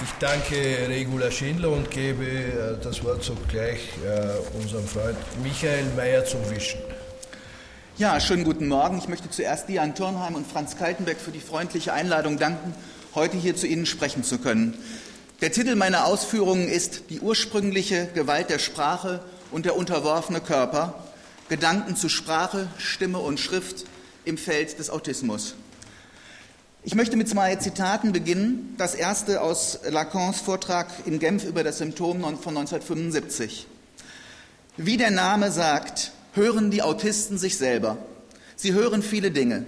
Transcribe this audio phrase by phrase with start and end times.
[0.00, 0.54] Ich danke
[0.88, 6.78] Regula Schindler und gebe äh, das Wort sogleich äh, unserem Freund Michael Mayer zum Wischen.
[7.96, 8.98] Ja, schönen guten Morgen.
[8.98, 12.76] Ich möchte zuerst Dian Turnheim und Franz Kaltenbeck für die freundliche Einladung danken,
[13.16, 14.78] heute hier zu Ihnen sprechen zu können.
[15.40, 19.20] Der Titel meiner Ausführungen ist Die ursprüngliche Gewalt der Sprache
[19.50, 20.94] und der unterworfene Körper,
[21.48, 23.84] Gedanken zu Sprache, Stimme und Schrift
[24.24, 25.56] im Feld des Autismus.
[26.84, 28.74] Ich möchte mit zwei Zitaten beginnen.
[28.78, 33.66] Das erste aus Lacans Vortrag in Genf über das Symptom von 1975.
[34.76, 37.98] Wie der Name sagt, hören die Autisten sich selber.
[38.54, 39.66] Sie hören viele Dinge.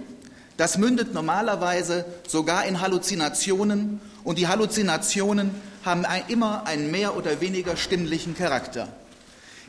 [0.55, 5.51] Das mündet normalerweise sogar in Halluzinationen und die Halluzinationen
[5.83, 8.87] haben immer einen mehr oder weniger stimmlichen Charakter.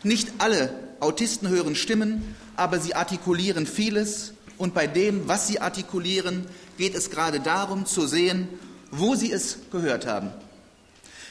[0.04, 6.46] Nicht alle Autisten hören Stimmen, aber sie artikulieren vieles und bei dem, was sie artikulieren,
[6.78, 8.48] geht es gerade darum zu sehen,
[8.90, 10.30] wo sie es gehört haben.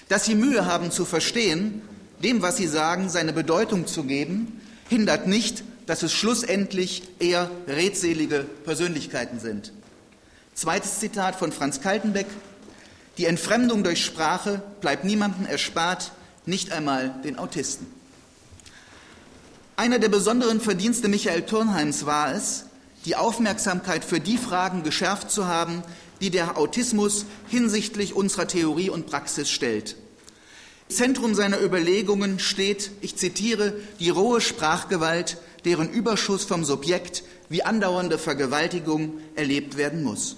[0.09, 1.81] Dass sie Mühe haben zu verstehen,
[2.23, 8.45] dem, was sie sagen, seine Bedeutung zu geben, hindert nicht, dass es schlussendlich eher redselige
[8.63, 9.73] Persönlichkeiten sind.
[10.53, 12.27] Zweites Zitat von Franz Kaltenbeck.
[13.17, 16.11] Die Entfremdung durch Sprache bleibt niemandem erspart,
[16.45, 17.87] nicht einmal den Autisten.
[19.75, 22.65] Einer der besonderen Verdienste Michael Turnheims war es,
[23.05, 25.83] die Aufmerksamkeit für die Fragen geschärft zu haben,
[26.21, 29.95] die der Autismus hinsichtlich unserer Theorie und Praxis stellt.
[30.89, 37.63] Im Zentrum seiner Überlegungen steht, ich zitiere, die rohe Sprachgewalt, deren Überschuss vom Subjekt wie
[37.63, 40.37] andauernde Vergewaltigung erlebt werden muss.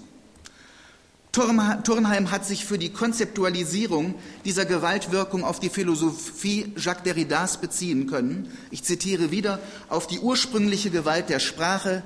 [1.33, 4.13] Turnheim hat sich für die Konzeptualisierung
[4.45, 8.55] dieser Gewaltwirkung auf die Philosophie Jacques Derridas beziehen können.
[8.69, 12.03] Ich zitiere wieder auf die ursprüngliche Gewalt der Sprache,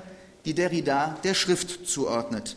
[0.48, 2.56] die Derrida der Schrift zuordnet.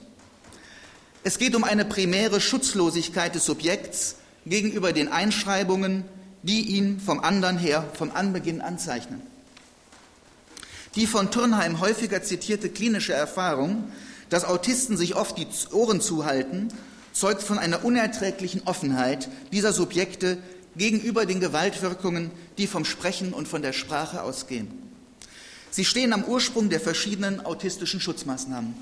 [1.25, 6.05] Es geht um eine primäre Schutzlosigkeit des Subjekts gegenüber den Einschreibungen,
[6.41, 9.21] die ihn vom anderen her vom Anbeginn anzeichnen.
[10.95, 13.91] Die von Turnheim häufiger zitierte klinische Erfahrung,
[14.29, 16.69] dass Autisten sich oft die Ohren zuhalten,
[17.11, 20.37] zeugt von einer unerträglichen Offenheit dieser Subjekte
[20.77, 24.90] gegenüber den Gewaltwirkungen, die vom Sprechen und von der Sprache ausgehen.
[25.71, 28.75] Sie stehen am Ursprung der verschiedenen autistischen Schutzmaßnahmen.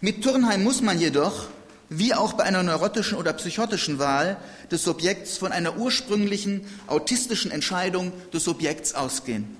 [0.00, 1.46] Mit Turnheim muss man jedoch,
[1.90, 4.38] wie auch bei einer neurotischen oder psychotischen Wahl
[4.70, 9.56] des Subjekts, von einer ursprünglichen autistischen Entscheidung des Subjekts ausgehen.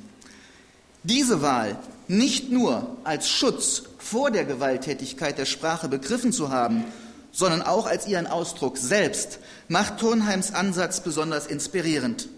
[1.03, 6.85] Diese Wahl nicht nur als Schutz vor der Gewalttätigkeit der Sprache begriffen zu haben,
[7.33, 9.39] sondern auch als ihren Ausdruck selbst,
[9.69, 12.29] macht Turnheims Ansatz besonders inspirierend.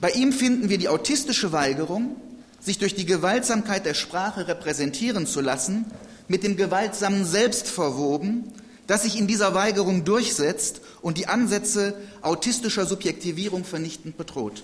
[0.00, 2.16] Bei ihm finden wir die autistische Weigerung,
[2.60, 5.86] sich durch die Gewaltsamkeit der Sprache repräsentieren zu lassen,
[6.28, 8.52] mit dem Gewaltsamen selbst verwoben,
[8.86, 14.62] das sich in dieser Weigerung durchsetzt und die Ansätze autistischer Subjektivierung vernichtend bedroht.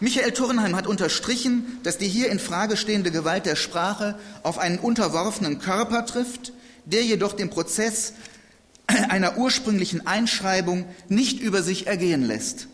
[0.00, 4.78] Michael Turnheim hat unterstrichen, dass die hier in Frage stehende Gewalt der Sprache auf einen
[4.78, 6.52] unterworfenen Körper trifft,
[6.84, 8.12] der jedoch den Prozess
[8.86, 12.67] einer ursprünglichen Einschreibung nicht über sich ergehen lässt.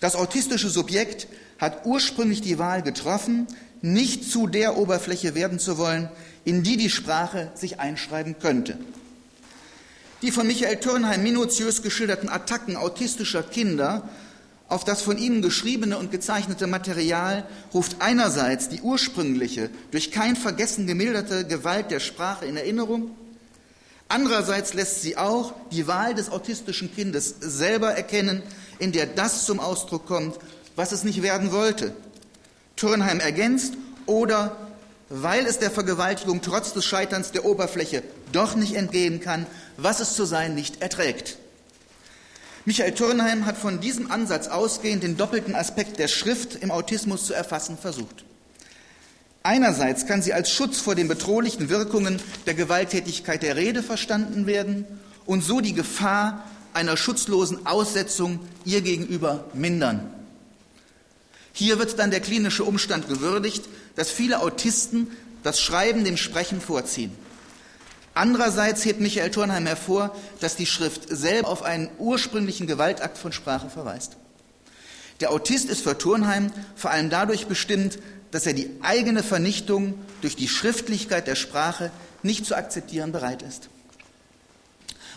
[0.00, 1.28] Das autistische Subjekt
[1.58, 3.46] hat ursprünglich die Wahl getroffen,
[3.82, 6.08] nicht zu der Oberfläche werden zu wollen,
[6.44, 8.78] in die die Sprache sich einschreiben könnte.
[10.22, 14.08] Die von Michael Turnheim minutiös geschilderten Attacken autistischer Kinder
[14.70, 17.44] auf das von ihnen geschriebene und gezeichnete Material
[17.74, 23.10] ruft einerseits die ursprüngliche, durch kein Vergessen gemilderte Gewalt der Sprache in Erinnerung,
[24.08, 28.44] andererseits lässt sie auch die Wahl des autistischen Kindes selber erkennen,
[28.80, 30.36] in der das zum Ausdruck kommt,
[30.74, 31.92] was es nicht werden wollte.
[32.76, 33.74] Turnheim ergänzt,
[34.06, 34.56] oder
[35.08, 38.02] weil es der Vergewaltigung trotz des Scheiterns der Oberfläche
[38.32, 39.46] doch nicht entgehen kann,
[39.76, 41.36] was es zu sein nicht erträgt.
[42.64, 47.34] Michael Turnheim hat von diesem Ansatz ausgehend den doppelten Aspekt der Schrift im Autismus zu
[47.34, 48.24] erfassen versucht.
[49.42, 54.84] Einerseits kann sie als Schutz vor den bedrohlichen Wirkungen der Gewalttätigkeit der Rede verstanden werden
[55.24, 60.12] und so die Gefahr einer schutzlosen Aussetzung ihr gegenüber mindern.
[61.52, 63.64] Hier wird dann der klinische Umstand gewürdigt,
[63.96, 65.08] dass viele Autisten
[65.42, 67.12] das Schreiben dem Sprechen vorziehen.
[68.14, 73.70] Andererseits hebt Michael Turnheim hervor, dass die Schrift selber auf einen ursprünglichen Gewaltakt von Sprache
[73.70, 74.16] verweist.
[75.20, 77.98] Der Autist ist für Turnheim vor allem dadurch bestimmt,
[78.30, 81.90] dass er die eigene Vernichtung durch die Schriftlichkeit der Sprache
[82.22, 83.68] nicht zu akzeptieren bereit ist.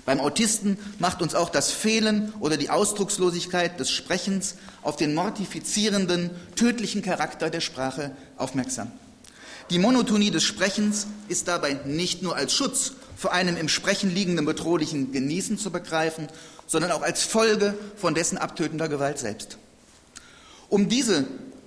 [0.06, 6.30] Beim Autisten macht uns auch das Fehlen oder die Ausdruckslosigkeit des Sprechens auf den mortifizierenden,
[6.56, 8.92] tödlichen Charakter der Sprache aufmerksam.
[9.70, 14.46] Die Monotonie des Sprechens ist dabei nicht nur als Schutz vor einem im Sprechen liegenden
[14.46, 16.28] bedrohlichen Genießen zu begreifen,
[16.68, 19.58] sondern auch als Folge von dessen abtötender Gewalt selbst.
[20.68, 21.26] Um diese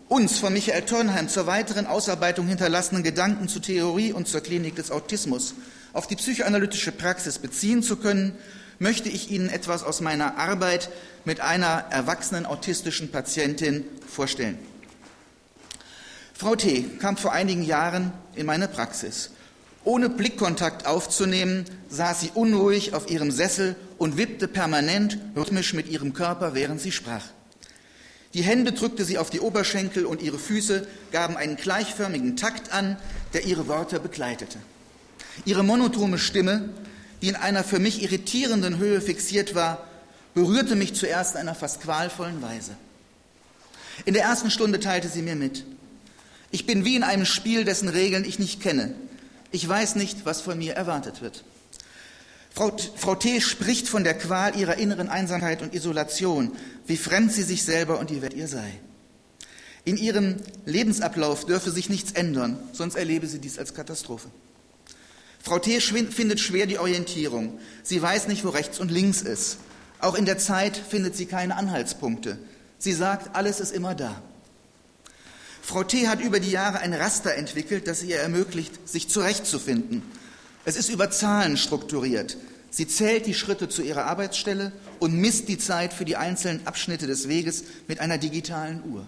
[0.09, 4.91] uns von Michael Turnheim zur weiteren Ausarbeitung hinterlassenen Gedanken zur Theorie und zur Klinik des
[4.91, 5.55] Autismus
[5.97, 8.35] auf die psychoanalytische Praxis beziehen zu können,
[8.79, 10.91] möchte ich Ihnen etwas aus meiner Arbeit
[11.25, 14.59] mit einer erwachsenen autistischen Patientin vorstellen.
[16.35, 16.85] Frau T.
[17.01, 19.31] kam vor einigen Jahren in meine Praxis.
[19.85, 26.13] Ohne Blickkontakt aufzunehmen, saß sie unruhig auf ihrem Sessel und wippte permanent rhythmisch mit ihrem
[26.13, 27.25] Körper, während sie sprach.
[28.35, 32.99] Die Hände drückte sie auf die Oberschenkel und ihre Füße gaben einen gleichförmigen Takt an,
[33.33, 34.59] der ihre Worte begleitete.
[35.45, 36.71] Ihre monotone Stimme,
[37.23, 39.87] die in einer für mich irritierenden Höhe fixiert war,
[40.35, 42.73] berührte mich zuerst in einer fast qualvollen Weise.
[44.05, 45.65] In der ersten Stunde teilte sie mir mit,
[46.51, 48.95] ich bin wie in einem Spiel, dessen Regeln ich nicht kenne.
[49.51, 51.45] Ich weiß nicht, was von mir erwartet wird.
[52.51, 53.41] Frau, Frau T.
[53.41, 56.53] spricht von der Qual ihrer inneren Einsamkeit und Isolation,
[56.87, 58.81] wie fremd sie sich selber und die Welt ihr sei.
[59.85, 64.29] In ihrem Lebensablauf dürfe sich nichts ändern, sonst erlebe sie dies als Katastrophe.
[65.47, 65.81] Frau T.
[65.81, 67.61] findet schwer die Orientierung.
[67.85, 69.59] Sie weiß nicht, wo rechts und links ist.
[70.01, 72.37] Auch in der Zeit findet sie keine Anhaltspunkte.
[72.79, 74.21] Sie sagt, alles ist immer da.
[75.63, 76.09] Frau T.
[76.09, 80.03] hat über die Jahre ein Raster entwickelt, das ihr ermöglicht, sich zurechtzufinden.
[80.65, 82.37] Es ist über Zahlen strukturiert.
[82.71, 87.07] Sie zählt die Schritte zu ihrer Arbeitsstelle und misst die Zeit für die einzelnen Abschnitte
[87.07, 89.07] des Weges mit einer digitalen Uhr.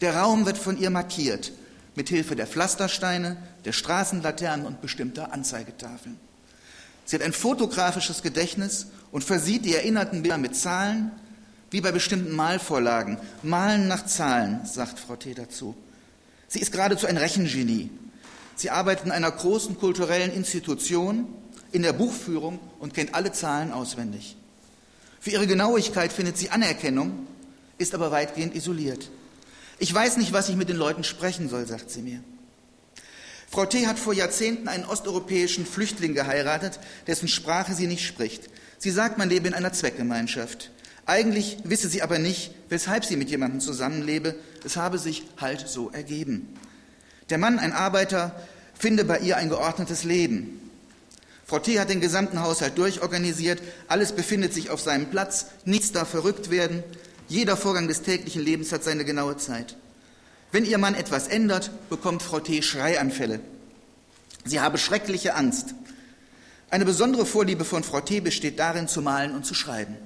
[0.00, 1.50] Der Raum wird von ihr markiert,
[1.96, 6.18] mit Hilfe der Pflastersteine, der Straßenlaternen und bestimmter Anzeigetafeln.
[7.04, 11.10] Sie hat ein fotografisches Gedächtnis und versieht die erinnerten Bilder mit Zahlen,
[11.70, 13.18] wie bei bestimmten Malvorlagen.
[13.42, 15.34] Malen nach Zahlen, sagt Frau T.
[15.34, 15.76] dazu.
[16.48, 17.90] Sie ist geradezu ein Rechengenie.
[18.56, 21.28] Sie arbeitet in einer großen kulturellen Institution,
[21.72, 24.36] in der Buchführung und kennt alle Zahlen auswendig.
[25.20, 27.26] Für ihre Genauigkeit findet sie Anerkennung,
[27.78, 29.10] ist aber weitgehend isoliert.
[29.78, 32.20] Ich weiß nicht, was ich mit den Leuten sprechen soll, sagt sie mir.
[33.50, 33.88] Frau T.
[33.88, 38.48] hat vor Jahrzehnten einen osteuropäischen Flüchtling geheiratet, dessen Sprache sie nicht spricht.
[38.78, 40.70] Sie sagt, man lebe in einer Zweckgemeinschaft.
[41.04, 44.36] Eigentlich wisse sie aber nicht, weshalb sie mit jemandem zusammenlebe.
[44.64, 46.54] Es habe sich halt so ergeben.
[47.28, 48.40] Der Mann, ein Arbeiter,
[48.78, 50.70] finde bei ihr ein geordnetes Leben.
[51.44, 51.80] Frau T.
[51.80, 53.60] hat den gesamten Haushalt durchorganisiert.
[53.88, 55.46] Alles befindet sich auf seinem Platz.
[55.64, 56.84] Nichts darf verrückt werden.
[57.26, 59.76] Jeder Vorgang des täglichen Lebens hat seine genaue Zeit.
[60.52, 62.62] Wenn ihr Mann etwas ändert, bekommt Frau T.
[62.62, 63.40] Schreianfälle.
[64.44, 65.74] Sie habe schreckliche Angst.
[66.70, 68.20] Eine besondere Vorliebe von Frau T.
[68.20, 69.96] besteht darin, zu malen und zu schreiben.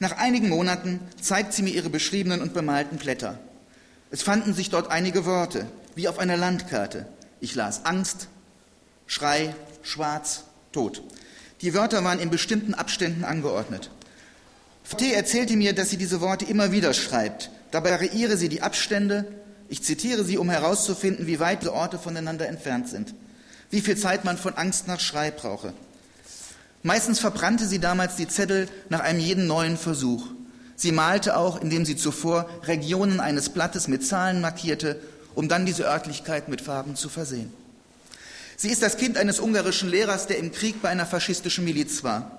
[0.00, 3.38] Nach einigen Monaten zeigt sie mir ihre beschriebenen und bemalten Blätter.
[4.10, 7.06] Es fanden sich dort einige Worte, wie auf einer Landkarte.
[7.40, 8.28] Ich las Angst,
[9.06, 11.02] Schrei, Schwarz, Tod.
[11.60, 13.90] Die Wörter waren in bestimmten Abständen angeordnet.
[14.96, 15.12] T.
[15.12, 17.50] erzählte mir, dass sie diese Worte immer wieder schreibt.
[17.70, 19.26] Dabei variiere sie die Abstände.
[19.68, 23.14] Ich zitiere sie, um herauszufinden, wie weit die Orte voneinander entfernt sind.
[23.70, 25.72] Wie viel Zeit man von Angst nach Schrei brauche.
[26.82, 30.26] Meistens verbrannte sie damals die Zettel nach einem jeden neuen Versuch.
[30.76, 35.00] Sie malte auch, indem sie zuvor Regionen eines Blattes mit Zahlen markierte,
[35.34, 37.52] um dann diese Örtlichkeit mit Farben zu versehen.
[38.56, 42.38] Sie ist das Kind eines ungarischen Lehrers, der im Krieg bei einer faschistischen Miliz war.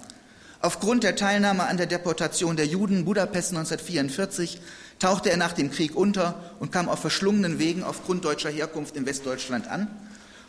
[0.61, 4.61] Aufgrund der Teilnahme an der Deportation der Juden Budapest 1944
[4.99, 9.05] tauchte er nach dem Krieg unter und kam auf verschlungenen Wegen aufgrund deutscher Herkunft in
[9.05, 9.87] Westdeutschland an,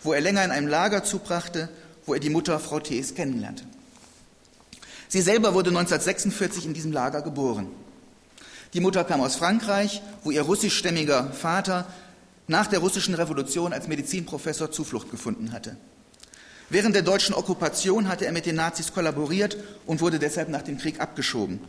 [0.02, 1.68] wo er länger in einem Lager zubrachte,
[2.04, 3.64] wo er die Mutter Frau Thees kennenlernte.
[5.08, 7.68] Sie selber wurde 1946 in diesem Lager geboren.
[8.72, 11.86] Die Mutter kam aus Frankreich, wo ihr russischstämmiger Vater
[12.48, 15.76] nach der russischen Revolution als Medizinprofessor Zuflucht gefunden hatte.
[16.68, 20.78] Während der deutschen Okkupation hatte er mit den Nazis kollaboriert und wurde deshalb nach dem
[20.78, 21.60] Krieg abgeschoben.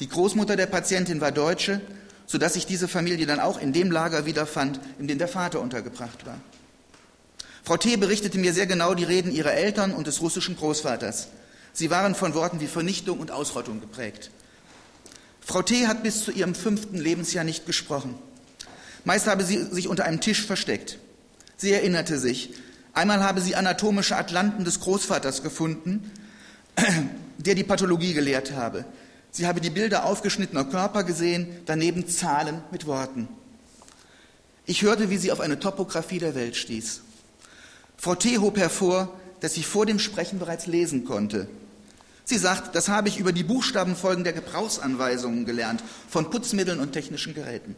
[0.00, 1.80] Die Großmutter der Patientin war Deutsche,
[2.26, 6.26] sodass sich diese Familie dann auch in dem Lager wiederfand, in dem der Vater untergebracht
[6.26, 6.38] war.
[7.64, 7.96] Frau T.
[7.96, 11.28] berichtete mir sehr genau die Reden ihrer Eltern und des russischen Großvaters.
[11.72, 14.30] Sie waren von Worten wie Vernichtung und Ausrottung geprägt.
[15.40, 15.86] Frau T.
[15.86, 18.14] hat bis zu ihrem fünften Lebensjahr nicht gesprochen.
[19.04, 20.98] Meist habe sie sich unter einem Tisch versteckt.
[21.56, 22.54] Sie erinnerte sich,
[22.92, 26.10] einmal habe sie anatomische Atlanten des Großvaters gefunden,
[27.38, 28.84] der die Pathologie gelehrt habe.
[29.30, 33.28] Sie habe die Bilder aufgeschnittener Körper gesehen, daneben Zahlen mit Worten.
[34.66, 37.02] Ich hörte, wie sie auf eine Topographie der Welt stieß.
[37.96, 38.38] Frau T.
[38.38, 41.48] hob hervor, dass sie vor dem Sprechen bereits lesen konnte.
[42.24, 47.34] Sie sagt, das habe ich über die Buchstabenfolgen der Gebrauchsanweisungen gelernt, von Putzmitteln und technischen
[47.34, 47.74] Geräten.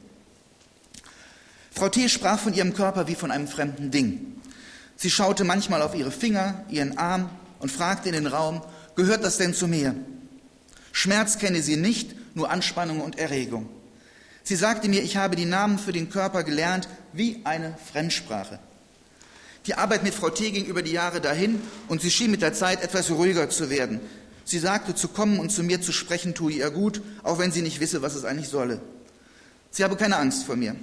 [1.70, 2.08] Frau T.
[2.08, 4.40] sprach von ihrem Körper wie von einem fremden Ding.
[4.96, 7.30] Sie schaute manchmal auf ihre Finger, ihren Arm
[7.60, 8.60] und fragte in den Raum,
[8.96, 9.94] gehört das denn zu mir?
[10.92, 13.68] Schmerz kenne sie nicht, nur Anspannung und Erregung.
[14.42, 18.58] Sie sagte mir, ich habe die Namen für den Körper gelernt wie eine Fremdsprache.
[19.66, 20.50] Die Arbeit mit Frau T.
[20.50, 24.00] ging über die Jahre dahin und sie schien mit der Zeit etwas ruhiger zu werden.
[24.44, 27.62] Sie sagte, zu kommen und zu mir zu sprechen tue ihr gut, auch wenn sie
[27.62, 28.80] nicht wisse, was es eigentlich solle.
[29.70, 30.74] Sie habe keine Angst vor mir.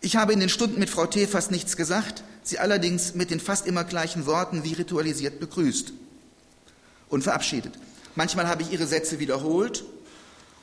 [0.00, 1.26] Ich habe in den Stunden mit Frau T.
[1.26, 5.92] fast nichts gesagt, sie allerdings mit den fast immer gleichen Worten wie ritualisiert begrüßt
[7.08, 7.72] und verabschiedet.
[8.16, 9.84] Manchmal habe ich ihre Sätze wiederholt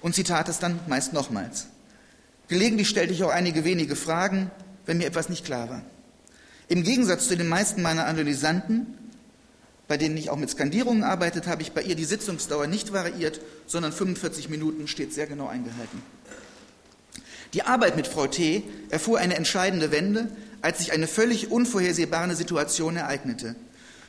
[0.01, 1.67] und sie tat es dann meist nochmals.
[2.49, 4.51] Gelegentlich stellte ich auch einige wenige Fragen,
[4.85, 5.81] wenn mir etwas nicht klar war.
[6.67, 8.97] Im Gegensatz zu den meisten meiner Analysanten,
[9.87, 13.39] bei denen ich auch mit Skandierungen arbeitet, habe ich bei ihr die Sitzungsdauer nicht variiert,
[13.67, 16.01] sondern 45 Minuten steht sehr genau eingehalten.
[17.53, 18.63] Die Arbeit mit Frau T.
[18.89, 20.29] erfuhr eine entscheidende Wende,
[20.61, 23.55] als sich eine völlig unvorhersehbare Situation ereignete.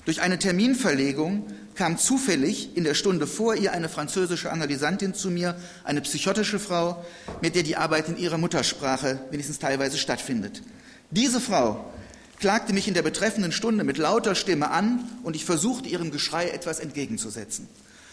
[0.05, 5.57] Durch eine Terminverlegung kam zufällig in der Stunde vor ihr eine französische Analysantin zu mir,
[5.83, 7.05] eine psychotische Frau,
[7.41, 10.63] mit der die Arbeit in ihrer Muttersprache wenigstens teilweise stattfindet.
[11.11, 11.91] Diese Frau
[12.39, 16.49] klagte mich in der betreffenden Stunde mit lauter Stimme an und ich versuchte ihrem Geschrei
[16.51, 17.69] etwas entgegenzusetzen.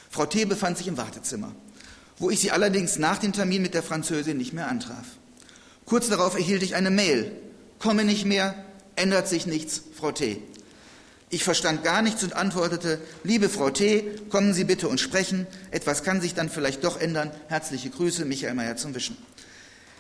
[0.10, 0.46] Frau T.
[0.46, 1.54] befand sich im Wartezimmer,
[2.18, 5.06] wo ich sie allerdings nach dem Termin mit der Französin nicht mehr antraf.
[5.86, 7.32] Kurz darauf erhielt ich eine Mail.
[7.80, 8.56] Komme nicht mehr,
[8.96, 10.42] ändert sich nichts, Frau T.
[11.34, 15.48] Ich verstand gar nichts und antwortete, liebe Frau T., kommen Sie bitte und sprechen.
[15.72, 17.32] Etwas kann sich dann vielleicht doch ändern.
[17.48, 19.16] Herzliche Grüße, Michael Mayer zum Wischen.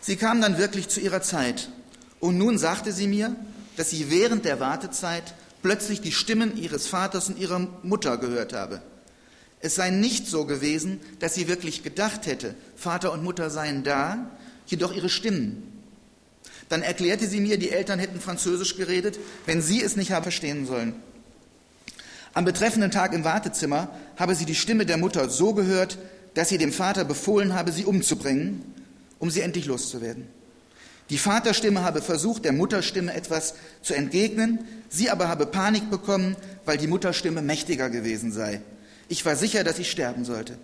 [0.01, 1.69] Sie kam dann wirklich zu ihrer Zeit.
[2.19, 3.33] Und nun sagte sie mir,
[3.77, 8.81] dass sie während der Wartezeit plötzlich die Stimmen ihres Vaters und ihrer Mutter gehört habe.
[9.61, 14.31] Es sei nicht so gewesen, dass sie wirklich gedacht hätte, Vater und Mutter seien da,
[14.65, 15.63] jedoch ihre Stimmen.
[16.67, 20.65] Dann erklärte sie mir, die Eltern hätten Französisch geredet, wenn sie es nicht habe verstehen
[20.65, 20.93] sollen.
[22.33, 25.97] Am betreffenden Tag im Wartezimmer habe sie die Stimme der Mutter so gehört,
[26.33, 28.63] dass sie dem Vater befohlen habe, sie umzubringen,
[29.19, 30.27] um sie endlich loszuwerden.
[31.09, 36.77] Die Vaterstimme habe versucht, der Mutterstimme etwas zu entgegnen, sie aber habe Panik bekommen, weil
[36.77, 38.61] die Mutterstimme mächtiger gewesen sei.
[39.09, 40.57] Ich war sicher, dass ich sterben sollte.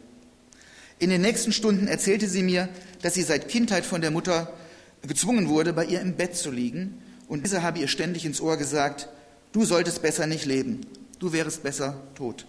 [1.00, 2.70] In den nächsten Stunden erzählte sie mir,
[3.02, 4.54] dass sie seit Kindheit von der Mutter
[5.06, 8.56] gezwungen wurde, bei ihr im Bett zu liegen, und diese habe ihr ständig ins Ohr
[8.56, 9.10] gesagt,
[9.52, 10.80] du solltest besser nicht leben,
[11.20, 12.46] du wärest besser tot,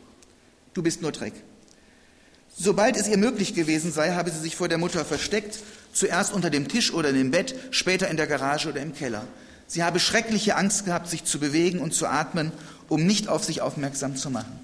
[0.75, 1.35] du bist nur Dreck.
[2.57, 5.61] Sobald es ihr möglich gewesen sei, habe sie sich vor der Mutter versteckt,
[5.93, 9.25] zuerst unter dem Tisch oder dem Bett, später in der Garage oder im Keller.
[9.69, 12.53] Sie habe schreckliche Angst gehabt, sich zu bewegen und zu atmen,
[12.89, 14.59] um nicht auf sich aufmerksam zu machen.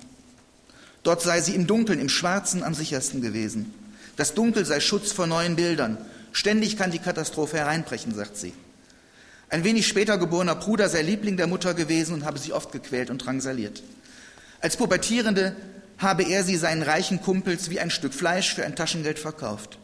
[1.03, 3.73] Dort sei sie im Dunkeln, im Schwarzen am sichersten gewesen.
[4.17, 5.99] Das Dunkel sei Schutz vor neuen Bildern.
[6.33, 8.55] Ständig kann die Katastrophe hereinbrechen, sagt sie.
[9.49, 13.11] Ein wenig später geborener Bruder sei Liebling der Mutter gewesen und habe sie oft gequält
[13.11, 13.83] und drangsaliert.
[14.61, 15.55] Als Pubertierende
[15.99, 19.79] habe er sie seinen reichen Kumpels wie ein Stück Fleisch für ein Taschengeld verkauft.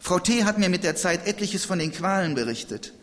[0.00, 0.44] Frau T.
[0.44, 2.94] hat mir mit der Zeit etliches von den Qualen berichtet.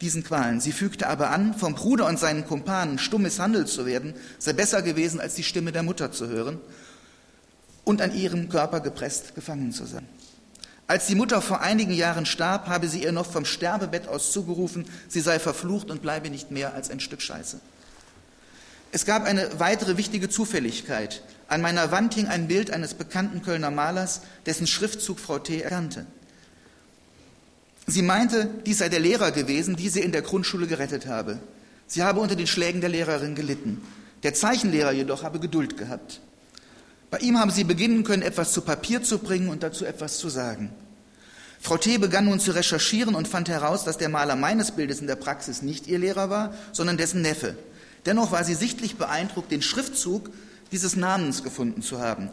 [0.00, 0.60] Diesen Qualen.
[0.60, 4.82] Sie fügte aber an, vom Bruder und seinen Kumpanen stumm misshandelt zu werden, sei besser
[4.82, 6.60] gewesen, als die Stimme der Mutter zu hören
[7.84, 10.08] und an ihrem Körper gepresst gefangen zu sein.
[10.86, 14.84] Als die Mutter vor einigen Jahren starb, habe sie ihr noch vom Sterbebett aus zugerufen,
[15.08, 17.58] sie sei verflucht und bleibe nicht mehr als ein Stück Scheiße.
[18.92, 21.22] Es gab eine weitere wichtige Zufälligkeit.
[21.48, 25.62] An meiner Wand hing ein Bild eines bekannten Kölner Malers, dessen Schriftzug Frau T.
[25.62, 26.06] erkannte.
[27.86, 31.38] Sie meinte, dies sei der Lehrer gewesen, die sie in der Grundschule gerettet habe.
[31.86, 33.82] Sie habe unter den Schlägen der Lehrerin gelitten.
[34.22, 36.20] Der Zeichenlehrer jedoch habe Geduld gehabt.
[37.14, 40.28] Bei ihm haben sie beginnen können, etwas zu Papier zu bringen und dazu etwas zu
[40.28, 40.70] sagen.
[41.60, 41.96] Frau T.
[41.98, 45.62] begann nun zu recherchieren und fand heraus, dass der Maler meines Bildes in der Praxis
[45.62, 47.56] nicht ihr Lehrer war, sondern dessen Neffe.
[48.04, 50.28] Dennoch war sie sichtlich beeindruckt, den Schriftzug
[50.72, 52.30] dieses Namens gefunden zu haben.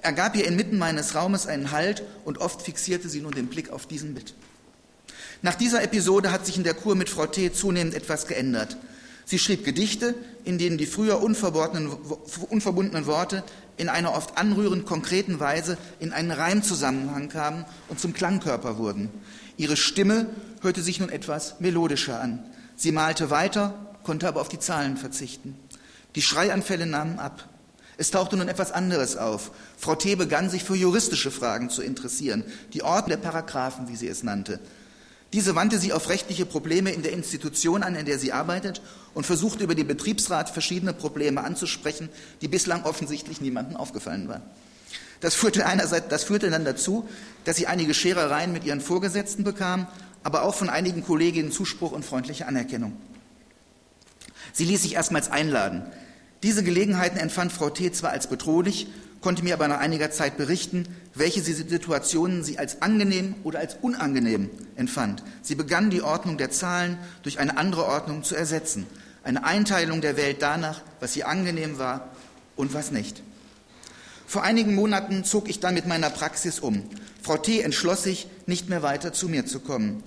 [0.00, 3.68] Er gab ihr inmitten meines Raumes einen Halt und oft fixierte sie nun den Blick
[3.68, 4.32] auf diesen Bild.
[5.42, 7.52] Nach dieser Episode hat sich in der Kur mit Frau T.
[7.52, 8.78] zunehmend etwas geändert.
[9.28, 13.42] Sie schrieb Gedichte, in denen die früher unverbundenen Worte
[13.76, 19.10] in einer oft anrührend konkreten Weise in einen Reimzusammenhang kamen und zum Klangkörper wurden.
[19.56, 20.26] Ihre Stimme
[20.62, 22.44] hörte sich nun etwas melodischer an.
[22.76, 23.74] Sie malte weiter
[24.06, 25.56] konnte aber auf die Zahlen verzichten.
[26.14, 27.48] Die Schreianfälle nahmen ab.
[27.98, 29.50] Es tauchte nun etwas anderes auf.
[29.76, 30.14] Frau T.
[30.14, 34.60] begann sich für juristische Fragen zu interessieren, die Orten der Paragraphen, wie sie es nannte.
[35.32, 38.80] Diese wandte sie auf rechtliche Probleme in der Institution an, in der sie arbeitet,
[39.12, 42.08] und versuchte über den Betriebsrat verschiedene Probleme anzusprechen,
[42.40, 44.42] die bislang offensichtlich niemandem aufgefallen waren.
[45.20, 47.08] Das führte, einerseits, das führte dann dazu,
[47.44, 49.86] dass sie einige Scherereien mit ihren Vorgesetzten bekam,
[50.22, 52.92] aber auch von einigen Kolleginnen Zuspruch und freundliche Anerkennung.
[54.52, 55.84] Sie ließ sich erstmals einladen.
[56.42, 57.90] Diese Gelegenheiten empfand Frau T.
[57.92, 58.88] zwar als bedrohlich,
[59.20, 64.50] konnte mir aber nach einiger Zeit berichten, welche Situationen sie als angenehm oder als unangenehm
[64.76, 65.22] empfand.
[65.42, 68.86] Sie begann die Ordnung der Zahlen durch eine andere Ordnung zu ersetzen,
[69.24, 72.08] eine Einteilung der Welt danach, was ihr angenehm war
[72.54, 73.22] und was nicht.
[74.26, 76.82] Vor einigen Monaten zog ich dann mit meiner Praxis um.
[77.22, 77.60] Frau T.
[77.60, 80.02] entschloss sich, nicht mehr weiter zu mir zu kommen.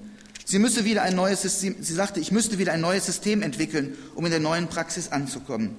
[0.45, 3.97] Sie müsse wieder ein neues System, sie sagte, ich müsste wieder ein neues System entwickeln,
[4.15, 5.75] um in der neuen Praxis anzukommen.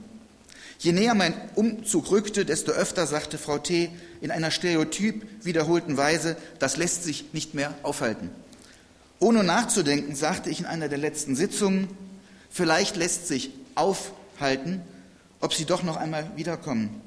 [0.81, 3.91] Je näher mein Umzug rückte, desto öfter sagte Frau T.
[4.23, 8.31] in einer stereotyp wiederholten Weise, das lässt sich nicht mehr aufhalten.
[9.19, 11.89] Ohne nachzudenken sagte ich in einer der letzten Sitzungen,
[12.49, 14.81] vielleicht lässt sich aufhalten,
[15.41, 17.03] ob Sie doch noch einmal wiederkommen.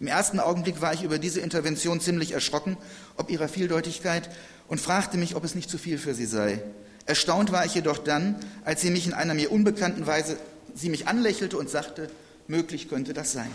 [0.00, 2.78] Im ersten Augenblick war ich über diese Intervention ziemlich erschrocken,
[3.18, 4.30] ob ihrer Vieldeutigkeit,
[4.66, 6.62] und fragte mich, ob es nicht zu viel für sie sei.
[7.04, 10.38] Erstaunt war ich jedoch dann, als sie mich in einer mir unbekannten Weise,
[10.74, 12.08] sie mich anlächelte und sagte,
[12.50, 13.50] möglich könnte das sein.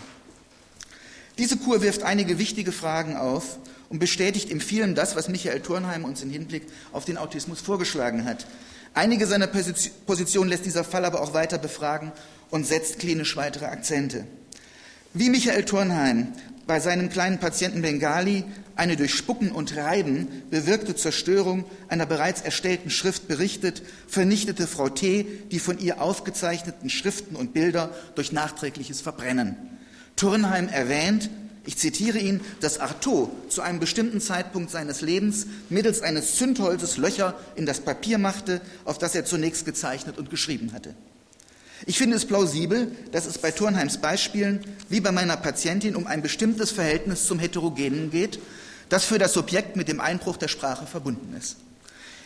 [1.38, 6.04] Diese Kur wirft einige wichtige Fragen auf und bestätigt im vielen das, was Michael Turnheim
[6.04, 8.46] uns im Hinblick auf den Autismus vorgeschlagen hat.
[8.94, 12.10] Einige seiner Positionen lässt dieser Fall aber auch weiter befragen
[12.50, 14.26] und setzt klinisch weitere Akzente.
[15.12, 16.32] Wie Michael Turnheim
[16.66, 18.44] bei seinem kleinen Patienten Bengali
[18.74, 25.26] eine durch Spucken und Reiben bewirkte Zerstörung einer bereits erstellten Schrift berichtet, vernichtete Frau T.
[25.50, 29.56] die von ihr aufgezeichneten Schriften und Bilder durch nachträgliches Verbrennen.
[30.16, 31.30] Turnheim erwähnt,
[31.64, 37.34] ich zitiere ihn, dass Artaud zu einem bestimmten Zeitpunkt seines Lebens mittels eines Zündholzes Löcher
[37.56, 40.94] in das Papier machte, auf das er zunächst gezeichnet und geschrieben hatte.
[41.84, 46.22] Ich finde es plausibel, dass es bei Turnheims Beispielen wie bei meiner Patientin um ein
[46.22, 48.38] bestimmtes Verhältnis zum Heterogenen geht,
[48.88, 51.56] das für das Subjekt mit dem Einbruch der Sprache verbunden ist.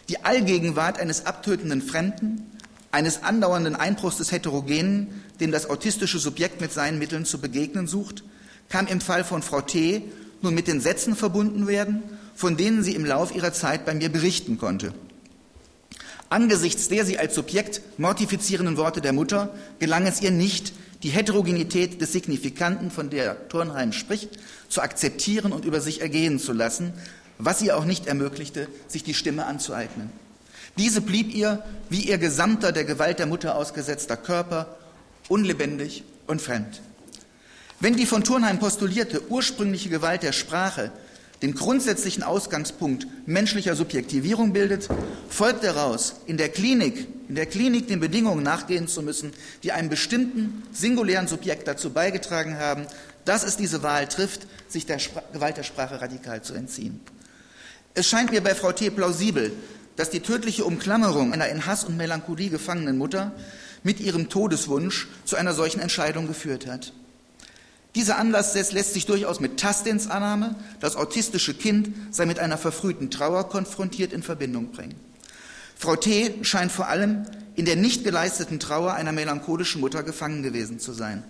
[0.08, 2.46] Die Allgegenwart eines abtötenden Fremden,
[2.92, 8.22] eines andauernden Einbruchs des Heterogenen, dem das autistische Subjekt mit seinen Mitteln zu begegnen sucht,
[8.68, 10.02] kann im Fall von Frau T.
[10.42, 12.02] nun mit den Sätzen verbunden werden,
[12.34, 14.94] von denen sie im Lauf ihrer Zeit bei mir berichten konnte.
[16.30, 22.00] Angesichts der sie als Subjekt mortifizierenden Worte der Mutter gelang es ihr nicht, die Heterogenität
[22.00, 24.30] des Signifikanten, von der Turnheim spricht,
[24.68, 26.92] zu akzeptieren und über sich ergehen zu lassen,
[27.38, 30.12] was ihr auch nicht ermöglichte, sich die Stimme anzueignen.
[30.78, 34.76] Diese blieb ihr, wie ihr gesamter der Gewalt der Mutter ausgesetzter Körper,
[35.28, 36.80] unlebendig und fremd.
[37.80, 40.92] Wenn die von Turnheim postulierte ursprüngliche Gewalt der Sprache
[41.42, 44.88] den grundsätzlichen Ausgangspunkt menschlicher Subjektivierung bildet,
[45.28, 49.88] folgt daraus, in der Klinik, in der Klinik den Bedingungen nachgehen zu müssen, die einem
[49.88, 52.86] bestimmten singulären Subjekt dazu beigetragen haben,
[53.24, 57.00] dass es diese Wahl trifft, sich der Spra Gewalt der Sprache radikal zu entziehen.
[57.94, 58.90] Es scheint mir bei Frau T.
[58.90, 59.52] plausibel,
[59.96, 63.32] dass die tödliche Umklammerung einer in Hass und Melancholie gefangenen Mutter
[63.82, 66.92] mit ihrem Todeswunsch zu einer solchen Entscheidung geführt hat.
[67.94, 73.10] Dieser Anlass lässt sich durchaus mit Tastins Annahme, das autistische Kind sei mit einer verfrühten
[73.10, 74.94] Trauer konfrontiert, in Verbindung bringen.
[75.76, 76.34] Frau T.
[76.42, 77.26] scheint vor allem
[77.56, 81.24] in der nicht geleisteten Trauer einer melancholischen Mutter gefangen gewesen zu sein.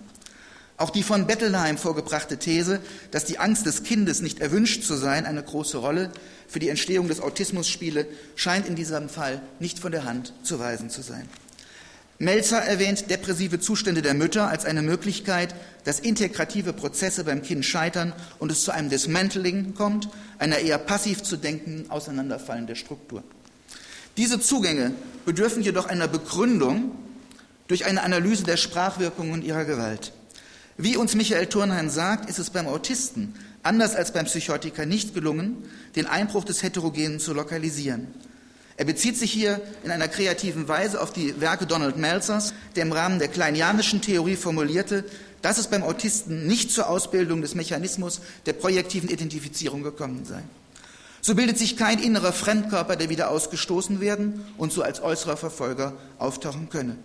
[0.77, 2.79] Auch die von Bettelheim vorgebrachte These,
[3.11, 6.11] dass die Angst des Kindes nicht erwünscht zu sein, eine große Rolle
[6.47, 10.59] für die Entstehung des Autismus spiele, scheint in diesem Fall nicht von der Hand zu
[10.59, 11.29] weisen zu sein.
[12.21, 15.55] Melzer erwähnt depressive Zustände der Mütter als eine Möglichkeit,
[15.85, 20.07] dass integrative Prozesse beim Kind scheitern und es zu einem Dismantling kommt,
[20.37, 23.23] einer eher passiv zu denkenden Auseinanderfallen der Struktur.
[24.17, 24.91] Diese Zugänge
[25.25, 26.91] bedürfen jedoch einer Begründung
[27.67, 30.13] durch eine Analyse der Sprachwirkungen ihrer Gewalt.
[30.77, 35.57] Wie uns Michael Turnheim sagt, ist es beim Autisten, anders als beim Psychotiker, nicht gelungen,
[35.95, 38.13] den Einbruch des Heterogenen zu lokalisieren.
[38.81, 42.91] Er bezieht sich hier in einer kreativen Weise auf die Werke Donald Melzers, der im
[42.91, 45.05] Rahmen der kleinianischen Theorie formulierte,
[45.43, 50.41] dass es beim Autisten nicht zur Ausbildung des Mechanismus der projektiven Identifizierung gekommen sei.
[51.21, 55.93] So bildet sich kein innerer Fremdkörper, der wieder ausgestoßen werden und so als äußerer Verfolger
[56.17, 56.95] auftauchen könne.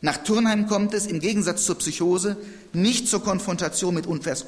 [0.00, 2.36] Nach Turnheim kommt es im Gegensatz zur Psychose
[2.72, 4.44] nicht zur Konfrontation mit etwas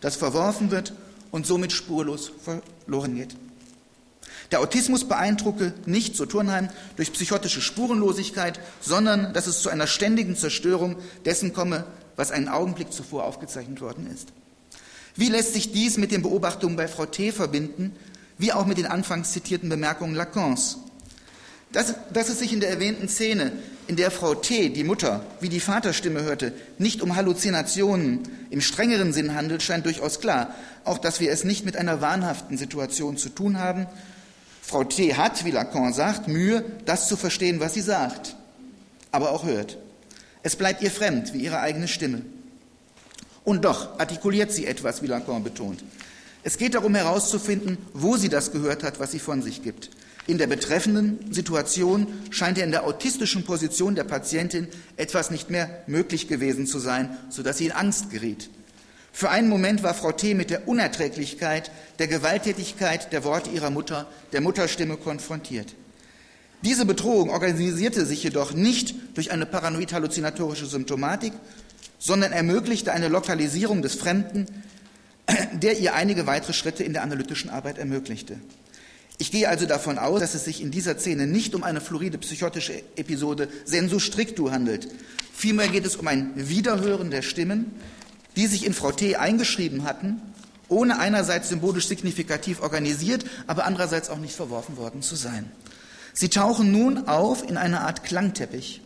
[0.00, 0.94] das verworfen wird
[1.30, 3.36] und somit spurlos verloren geht.
[4.50, 10.36] Der Autismus beeindrucke nicht, so Turnheim, durch psychotische Spurenlosigkeit, sondern dass es zu einer ständigen
[10.36, 11.84] Zerstörung dessen komme,
[12.16, 14.28] was einen Augenblick zuvor aufgezeichnet worden ist.
[15.14, 17.32] Wie lässt sich dies mit den Beobachtungen bei Frau T.
[17.32, 17.92] verbinden,
[18.38, 20.78] wie auch mit den anfangs zitierten Bemerkungen Lacans?
[21.72, 23.52] Dass, dass es sich in der erwähnten Szene,
[23.88, 29.12] in der Frau T., die Mutter, wie die Vaterstimme hörte, nicht um Halluzinationen im strengeren
[29.12, 30.54] Sinn handelt, scheint durchaus klar.
[30.84, 33.86] Auch, dass wir es nicht mit einer wahnhaften Situation zu tun haben,
[34.68, 35.14] Frau T.
[35.14, 38.36] hat, wie Lacan sagt, Mühe, das zu verstehen, was sie sagt,
[39.10, 39.78] aber auch hört.
[40.42, 42.20] Es bleibt ihr fremd, wie ihre eigene Stimme.
[43.44, 45.82] Und doch artikuliert sie etwas, wie Lacan betont.
[46.44, 49.88] Es geht darum herauszufinden, wo sie das gehört hat, was sie von sich gibt.
[50.26, 55.82] In der betreffenden Situation scheint ihr in der autistischen Position der Patientin etwas nicht mehr
[55.86, 58.50] möglich gewesen zu sein, sodass sie in Angst geriet.
[59.18, 60.34] Für einen Moment war Frau T.
[60.34, 65.74] mit der Unerträglichkeit, der Gewalttätigkeit der Worte ihrer Mutter, der Mutterstimme konfrontiert.
[66.62, 71.32] Diese Bedrohung organisierte sich jedoch nicht durch eine paranoid-halluzinatorische Symptomatik,
[71.98, 74.46] sondern ermöglichte eine Lokalisierung des Fremden,
[75.52, 78.36] der ihr einige weitere Schritte in der analytischen Arbeit ermöglichte.
[79.18, 82.18] Ich gehe also davon aus, dass es sich in dieser Szene nicht um eine floride
[82.18, 84.86] psychotische Episode sensu strictu handelt.
[85.34, 87.72] Vielmehr geht es um ein Wiederhören der Stimmen,
[88.38, 89.16] die sich in Frau T.
[89.16, 90.22] eingeschrieben hatten,
[90.68, 95.52] ohne einerseits symbolisch signifikativ organisiert, aber andererseits auch nicht verworfen worden zu sein.
[96.14, 98.80] Sie tauchen nun auf in einer Art Klangteppich.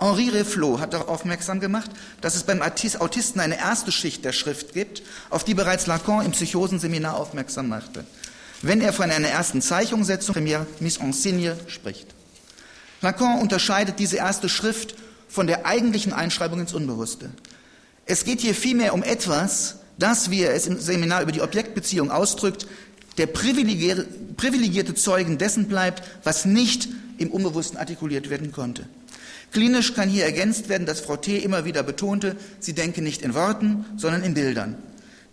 [0.00, 4.74] Henri Reflot hat darauf aufmerksam gemacht, dass es beim Autisten eine erste Schicht der Schrift
[4.74, 8.04] gibt, auf die bereits Lacan im Psychosenseminar aufmerksam machte
[8.62, 12.08] wenn er von einer ersten Zeichnungssetzung, Premiere Mise en Signe, spricht.
[13.00, 14.96] Lacan unterscheidet diese erste Schrift
[15.28, 17.30] von der eigentlichen Einschreibung ins Unbewusste.
[18.10, 22.10] Es geht hier vielmehr um etwas, das, wie er es im Seminar über die Objektbeziehung
[22.10, 22.66] ausdrückt,
[23.18, 28.86] der privilegierte, Zeugen dessen bleibt, was nicht im Unbewussten artikuliert werden konnte.
[29.52, 31.36] Klinisch kann hier ergänzt werden, dass Frau T.
[31.36, 34.76] immer wieder betonte, sie denke nicht in Worten, sondern in Bildern.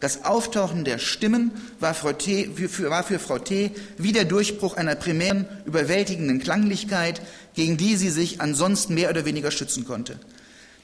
[0.02, 3.72] Das Auftauchen der Stimmen war, T, für, war für Frau T.
[3.98, 7.22] wie der Durchbruch einer primären, überwältigenden Klanglichkeit,
[7.54, 10.20] gegen die sie sich ansonsten mehr oder weniger schützen konnte.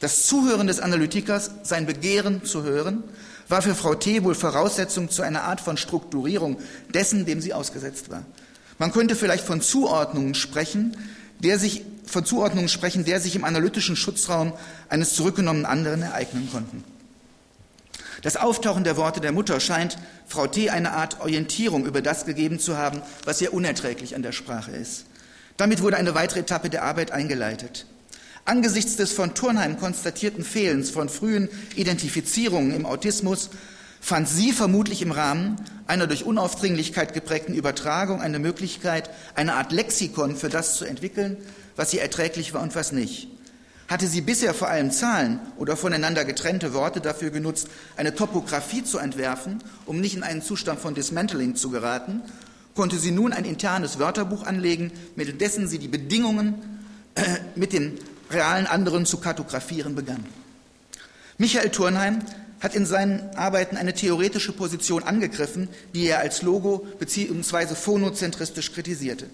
[0.01, 3.03] Das Zuhören des Analytikers, sein Begehren zu hören,
[3.47, 4.23] war für Frau T.
[4.23, 6.57] wohl Voraussetzung zu einer Art von Strukturierung
[6.91, 8.25] dessen, dem sie ausgesetzt war.
[8.79, 10.97] Man könnte vielleicht von Zuordnungen sprechen,
[11.37, 14.53] der sich, von Zuordnungen sprechen, der sich im analytischen Schutzraum
[14.89, 16.83] eines zurückgenommenen anderen ereignen konnten.
[18.23, 20.71] Das Auftauchen der Worte der Mutter scheint Frau T.
[20.71, 25.05] eine Art Orientierung über das gegeben zu haben, was ihr unerträglich an der Sprache ist.
[25.57, 27.85] Damit wurde eine weitere Etappe der Arbeit eingeleitet.
[28.45, 33.49] Angesichts des von Turnheim konstatierten Fehlens von frühen Identifizierungen im Autismus
[33.99, 40.35] fand sie vermutlich im Rahmen einer durch Unaufdringlichkeit geprägten Übertragung eine Möglichkeit, eine Art Lexikon
[40.35, 41.37] für das zu entwickeln,
[41.75, 43.27] was ihr erträglich war und was nicht.
[43.87, 48.97] Hatte sie bisher vor allem Zahlen oder voneinander getrennte Worte dafür genutzt, eine Topographie zu
[48.97, 52.21] entwerfen, um nicht in einen Zustand von Dismantling zu geraten,
[52.73, 56.55] konnte sie nun ein internes Wörterbuch anlegen, mit dessen sie die Bedingungen
[57.15, 57.21] äh,
[57.55, 57.99] mit den
[58.33, 60.25] realen anderen zu kartografieren begann.
[61.37, 62.19] Michael Turnheim
[62.59, 67.75] hat in seinen Arbeiten eine theoretische Position angegriffen, die er als Logo bzw.
[67.75, 69.25] phonozentristisch kritisierte.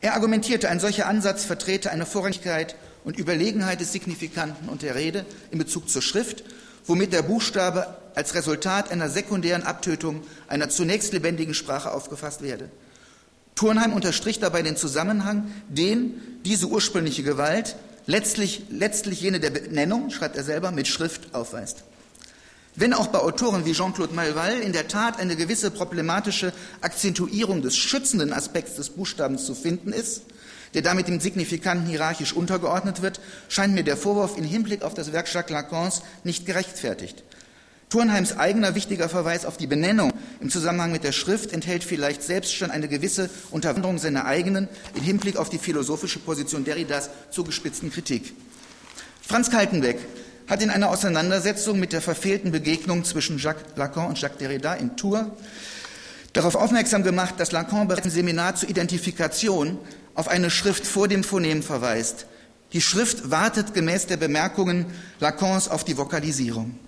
[0.00, 5.24] Er argumentierte, ein solcher Ansatz vertrete eine Vorrangigkeit und Überlegenheit des Signifikanten und der Rede
[5.50, 6.42] in Bezug zur Schrift,
[6.84, 12.68] womit der Buchstabe als Resultat einer sekundären Abtötung einer zunächst lebendigen Sprache aufgefasst werde.
[13.54, 20.36] Turnheim unterstrich dabei den Zusammenhang, den diese ursprüngliche Gewalt letztlich, letztlich jene der Benennung, schreibt
[20.36, 21.84] er selber, mit Schrift aufweist.
[22.74, 27.74] Wenn auch bei Autoren wie Jean-Claude Malval in der Tat eine gewisse problematische Akzentuierung des
[27.76, 30.22] schützenden Aspekts des Buchstabens zu finden ist,
[30.74, 35.12] der damit dem Signifikanten hierarchisch untergeordnet wird, scheint mir der Vorwurf im Hinblick auf das
[35.12, 37.24] Werk Jacques Lacans nicht gerechtfertigt.
[37.88, 42.54] Turnheims eigener wichtiger Verweis auf die Benennung im Zusammenhang mit der Schrift enthält vielleicht selbst
[42.54, 48.34] schon eine gewisse Unterwanderung seiner eigenen im Hinblick auf die philosophische Position Derridas zugespitzten Kritik.
[49.22, 49.98] Franz Kaltenbeck
[50.48, 54.96] hat in einer Auseinandersetzung mit der verfehlten Begegnung zwischen Jacques Lacan und Jacques Derrida in
[54.96, 55.26] Tours
[56.32, 59.78] darauf aufmerksam gemacht, dass Lacan bereits im Seminar zur Identifikation
[60.14, 62.26] auf eine Schrift vor dem Phonem verweist.
[62.72, 64.86] Die Schrift wartet gemäß der Bemerkungen
[65.20, 66.78] Lacans auf die Vokalisierung.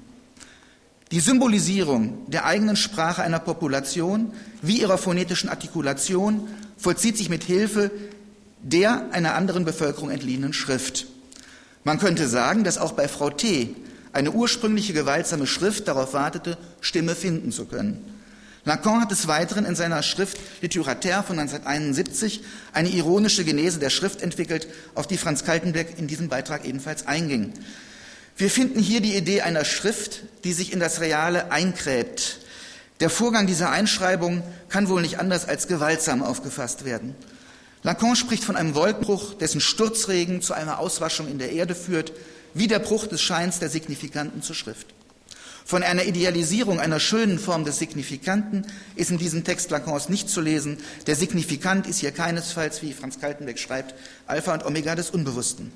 [1.10, 7.90] Die Symbolisierung der eigenen Sprache einer Population wie ihrer phonetischen Artikulation vollzieht sich mit Hilfe
[8.62, 11.06] der einer anderen Bevölkerung entliehenen Schrift.
[11.84, 13.74] Man könnte sagen, dass auch bei Frau T.
[14.12, 18.04] eine ursprüngliche gewaltsame Schrift darauf wartete, Stimme finden zu können.
[18.64, 22.42] Lacan hat des Weiteren in seiner Schrift Littérateur von 1971
[22.74, 27.54] eine ironische Genese der Schrift entwickelt, auf die Franz Kaltenberg in diesem Beitrag ebenfalls einging.
[28.38, 32.38] Wir finden hier die Idee einer Schrift, die sich in das Reale einkräbt.
[33.00, 37.16] Der Vorgang dieser Einschreibung kann wohl nicht anders als gewaltsam aufgefasst werden.
[37.82, 42.12] Lacan spricht von einem Wolkenbruch, dessen Sturzregen zu einer Auswaschung in der Erde führt,
[42.54, 44.86] wie der Bruch des Scheins der Signifikanten zur Schrift.
[45.64, 50.40] Von einer Idealisierung einer schönen Form des Signifikanten ist in diesem Text Lacans nicht zu
[50.40, 50.78] lesen.
[51.08, 53.96] Der Signifikant ist hier keinesfalls, wie Franz Kaltenbeck schreibt,
[54.28, 55.72] Alpha und Omega des Unbewussten.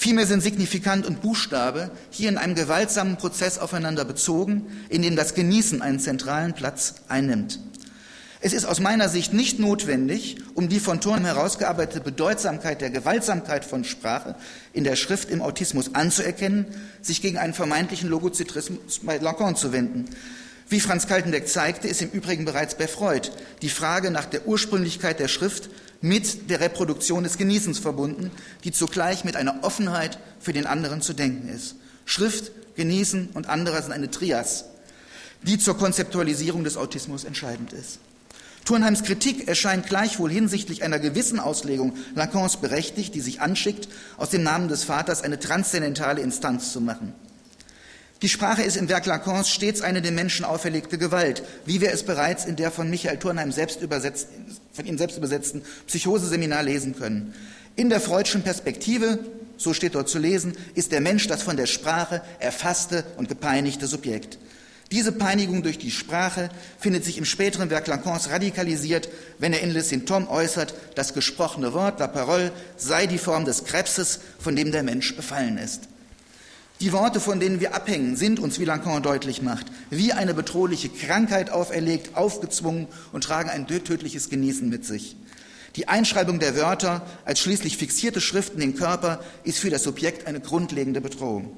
[0.00, 5.34] Vielmehr sind Signifikant und Buchstabe hier in einem gewaltsamen Prozess aufeinander bezogen, in dem das
[5.34, 7.58] Genießen einen zentralen Platz einnimmt.
[8.40, 13.64] Es ist aus meiner Sicht nicht notwendig, um die von Thurn herausgearbeitete Bedeutsamkeit der Gewaltsamkeit
[13.64, 14.36] von Sprache
[14.72, 16.66] in der Schrift im Autismus anzuerkennen,
[17.02, 20.04] sich gegen einen vermeintlichen Logozentrismus bei Lacan zu wenden.
[20.70, 23.30] Wie Franz Kaltenbeck zeigte, ist im Übrigen bereits bei Freud
[23.62, 25.70] die Frage nach der Ursprünglichkeit der Schrift
[26.02, 28.30] mit der Reproduktion des Genießens verbunden,
[28.64, 31.76] die zugleich mit einer Offenheit für den anderen zu denken ist.
[32.04, 34.66] Schrift, Genießen und anderer sind eine Trias,
[35.42, 37.98] die zur Konzeptualisierung des Autismus entscheidend ist.
[38.64, 44.42] Turnheims Kritik erscheint gleichwohl hinsichtlich einer gewissen Auslegung Lacans berechtigt, die sich anschickt, aus dem
[44.42, 47.14] Namen des Vaters eine transzendentale Instanz zu machen.
[48.20, 52.02] Die Sprache ist im Werk Lacans stets eine dem Menschen auferlegte Gewalt, wie wir es
[52.02, 54.26] bereits in der von Michael Turnheim selbst übersetzt,
[54.72, 57.32] von ihm selbst übersetzten Psychoseseminar lesen können.
[57.76, 59.20] In der freudschen Perspektive,
[59.56, 63.86] so steht dort zu lesen, ist der Mensch das von der Sprache erfasste und gepeinigte
[63.86, 64.38] Subjekt.
[64.90, 66.48] Diese Peinigung durch die Sprache
[66.80, 71.72] findet sich im späteren Werk Lacans radikalisiert, wenn er in Le Symptôme äußert, das gesprochene
[71.72, 75.82] Wort, la parole, sei die Form des Krebses, von dem der Mensch befallen ist.
[76.80, 80.88] Die Worte, von denen wir abhängen, sind uns, wie Lacan deutlich macht, wie eine bedrohliche
[80.88, 85.16] Krankheit auferlegt, aufgezwungen und tragen ein tödliches Genießen mit sich.
[85.74, 90.40] Die Einschreibung der Wörter als schließlich fixierte Schriften im Körper ist für das Subjekt eine
[90.40, 91.52] grundlegende Bedrohung.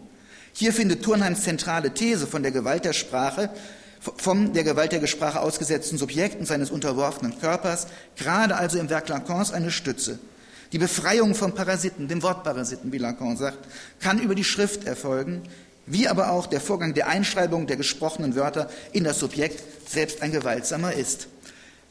[0.55, 3.51] Hier findet Turnheims zentrale These von der Gewalt der Sprache,
[4.01, 9.11] vom der Gewalt der Sprache ausgesetzten Subjekt und seines unterworfenen Körpers, gerade also im Werk
[9.11, 10.19] Lacans eine Stütze.
[10.73, 13.59] Die Befreiung vom Parasiten, dem Wortparasiten, wie Lacan sagt,
[13.99, 15.43] kann über die Schrift erfolgen,
[15.87, 20.31] wie aber auch der Vorgang der Einschreibung der gesprochenen Wörter in das Subjekt selbst ein
[20.31, 21.27] gewaltsamer ist.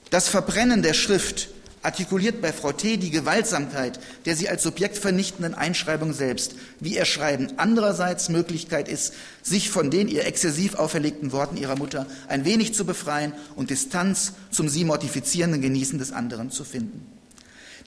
[0.10, 1.50] Das Verbrennen der Schrift
[1.82, 2.98] artikuliert bei Frau T.
[2.98, 9.14] die Gewaltsamkeit der sie als Subjekt vernichtenden Einschreibung selbst, wie ihr Schreiben andererseits Möglichkeit ist,
[9.42, 14.34] sich von den ihr exzessiv auferlegten Worten ihrer Mutter ein wenig zu befreien und Distanz
[14.52, 17.19] zum sie mortifizierenden Genießen des anderen zu finden.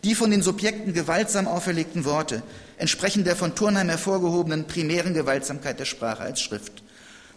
[0.05, 2.43] Die von den Subjekten gewaltsam auferlegten Worte
[2.77, 6.83] entsprechen der von Turnheim hervorgehobenen primären Gewaltsamkeit der Sprache als Schrift.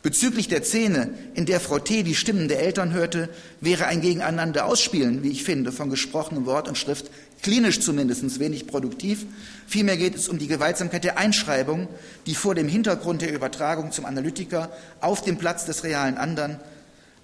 [0.02, 2.02] Bezüglich der Szene, in der Frau T.
[2.02, 3.30] die Stimmen der Eltern hörte,
[3.62, 7.12] wäre ein Gegeneinander ausspielen, wie ich finde, von gesprochenem Wort und Schrift,
[7.44, 9.28] klinisch zumindest wenig produktiv.
[9.68, 11.88] Vielmehr geht es um die Gewaltsamkeit der Einschreibung,
[12.26, 16.60] die vor dem Hintergrund der Übertragung zum Analytiker auf dem Platz des realen anderen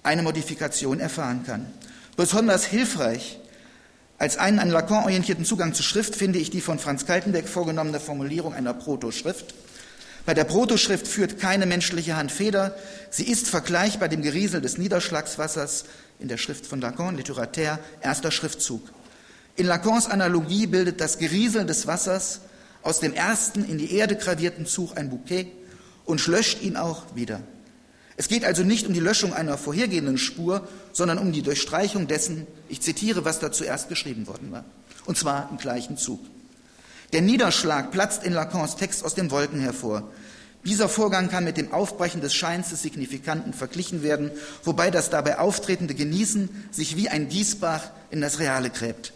[0.04, 1.66] eine Modifikation erfahren kann.
[2.16, 3.38] Besonders hilfreich
[4.22, 7.98] als einen an Lacan orientierten Zugang zur Schrift finde ich die von Franz Kaltenbeck vorgenommene
[7.98, 9.52] Formulierung einer Protoschrift.
[10.24, 12.76] Bei der Protoschrift führt keine menschliche Hand Feder.
[13.10, 15.86] Sie ist vergleichbar dem Geriesel des Niederschlagswassers
[16.20, 18.92] in der Schrift von Lacan, Literateur, erster Schriftzug.
[19.56, 22.42] In Lacans Analogie bildet das Geriesel des Wassers
[22.82, 25.48] aus dem ersten in die Erde gravierten Zug ein Bouquet
[26.04, 27.40] und löscht ihn auch wieder.
[28.16, 32.46] Es geht also nicht um die Löschung einer vorhergehenden Spur, sondern um die Durchstreichung dessen,
[32.72, 34.64] ich zitiere, was da zuerst geschrieben worden war,
[35.04, 36.20] und zwar im gleichen Zug.
[37.12, 40.10] Der Niederschlag platzt in Lacans Text aus den Wolken hervor.
[40.64, 44.30] Dieser Vorgang kann mit dem Aufbrechen des Scheins des Signifikanten verglichen werden,
[44.64, 49.12] wobei das dabei auftretende Genießen sich wie ein Gießbach in das Reale gräbt.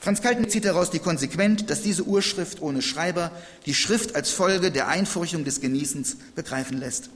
[0.00, 3.30] Franz Kalten zieht daraus die Konsequent, dass diese Urschrift ohne Schreiber
[3.66, 7.10] die Schrift als Folge der Einfurchung des Genießens begreifen lässt.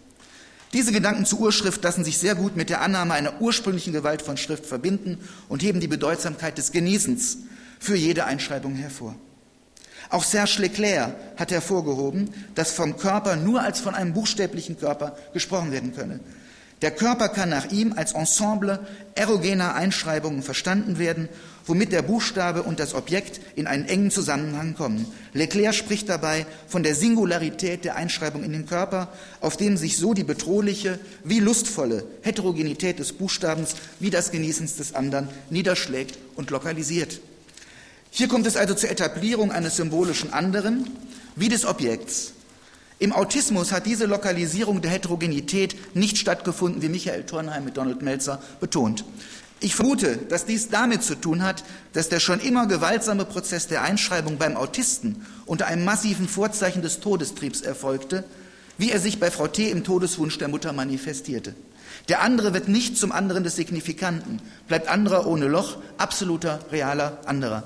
[0.72, 4.36] Diese Gedanken zur Urschrift lassen sich sehr gut mit der Annahme einer ursprünglichen Gewalt von
[4.36, 7.38] Schrift verbinden und heben die Bedeutsamkeit des Genießens
[7.80, 9.16] für jede Einschreibung hervor.
[10.10, 15.72] Auch Serge Leclerc hat hervorgehoben, dass vom Körper nur als von einem buchstäblichen Körper gesprochen
[15.72, 16.20] werden könne.
[16.82, 21.28] Der Körper kann nach ihm als Ensemble erogener Einschreibungen verstanden werden
[21.70, 25.06] womit der Buchstabe und das Objekt in einen engen Zusammenhang kommen.
[25.32, 29.08] Leclerc spricht dabei von der Singularität der Einschreibung in den Körper,
[29.40, 34.94] auf dem sich so die bedrohliche wie lustvolle Heterogenität des Buchstabens wie das Genießens des
[34.96, 37.20] anderen niederschlägt und lokalisiert.
[38.10, 40.90] Hier kommt es also zur Etablierung eines symbolischen anderen
[41.36, 42.32] wie des Objekts.
[42.98, 48.42] Im Autismus hat diese Lokalisierung der Heterogenität nicht stattgefunden, wie Michael Turnheim mit Donald Melzer
[48.60, 49.04] betont.
[49.62, 53.82] Ich vermute, dass dies damit zu tun hat, dass der schon immer gewaltsame Prozess der
[53.82, 58.24] Einschreibung beim Autisten unter einem massiven Vorzeichen des Todestriebs erfolgte,
[58.78, 59.70] wie er sich bei Frau T.
[59.70, 61.54] im Todeswunsch der Mutter manifestierte.
[62.08, 67.64] Der andere wird nicht zum anderen des Signifikanten, bleibt anderer ohne Loch, absoluter, realer anderer.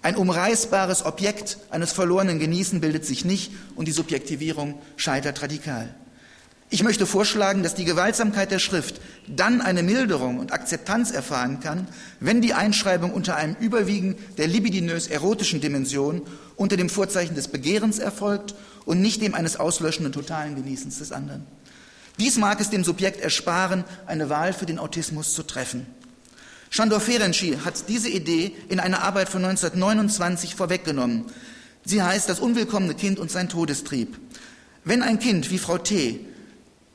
[0.00, 5.94] Ein umreißbares Objekt eines verlorenen Genießen bildet sich nicht und die Subjektivierung scheitert radikal.
[6.68, 11.86] Ich möchte vorschlagen, dass die Gewaltsamkeit der Schrift dann eine Milderung und Akzeptanz erfahren kann,
[12.18, 16.22] wenn die Einschreibung unter einem Überwiegen der libidinös-erotischen Dimension
[16.56, 21.46] unter dem Vorzeichen des Begehrens erfolgt und nicht dem eines auslöschenden totalen Genießens des anderen.
[22.18, 25.86] Dies mag es dem Subjekt ersparen, eine Wahl für den Autismus zu treffen.
[26.70, 31.26] Shandor Ferenczi hat diese Idee in einer Arbeit von 1929 vorweggenommen.
[31.84, 34.18] Sie heißt Das unwillkommene Kind und sein Todestrieb.
[34.84, 36.26] Wenn ein Kind wie Frau T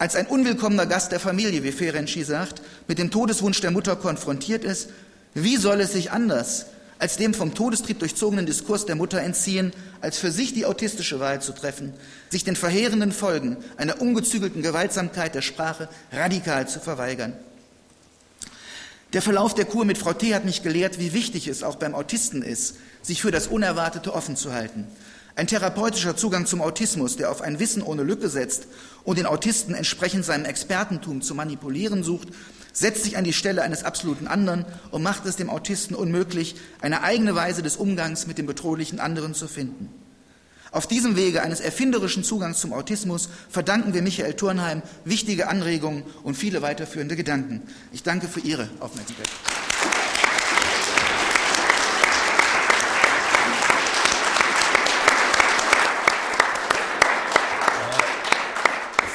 [0.01, 4.63] als ein unwillkommener Gast der Familie, wie Ferenczi sagt, mit dem Todeswunsch der Mutter konfrontiert
[4.63, 4.89] ist,
[5.35, 6.65] wie soll es sich anders
[6.97, 11.39] als dem vom Todestrieb durchzogenen Diskurs der Mutter entziehen, als für sich die autistische Wahl
[11.39, 11.93] zu treffen,
[12.29, 17.33] sich den verheerenden Folgen einer ungezügelten Gewaltsamkeit der Sprache radikal zu verweigern.
[19.13, 20.33] Der Verlauf der Kur mit Frau T.
[20.33, 24.35] hat mich gelehrt, wie wichtig es auch beim Autisten ist, sich für das Unerwartete offen
[24.35, 24.87] zu halten.
[25.35, 28.67] Ein therapeutischer Zugang zum Autismus, der auf ein Wissen ohne Lücke setzt
[29.03, 32.29] und den Autisten entsprechend seinem Expertentum zu manipulieren sucht,
[32.73, 37.03] setzt sich an die Stelle eines absoluten anderen und macht es dem Autisten unmöglich, eine
[37.03, 39.89] eigene Weise des Umgangs mit dem bedrohlichen anderen zu finden.
[40.71, 46.35] Auf diesem Wege eines erfinderischen Zugangs zum Autismus verdanken wir Michael Turnheim wichtige Anregungen und
[46.35, 47.61] viele weiterführende Gedanken.
[47.91, 49.29] Ich danke für Ihre Aufmerksamkeit.